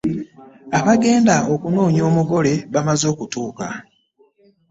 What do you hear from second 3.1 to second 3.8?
okutuuka.